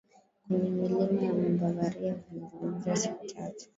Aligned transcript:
kwenye 0.47 0.69
milima 0.69 1.21
ya 1.25 1.33
Bavaria 1.61 2.13
kwa 2.13 2.39
mazungumzo 2.39 2.89
ya 2.89 2.95
siku 2.95 3.25
tatu 3.25 3.65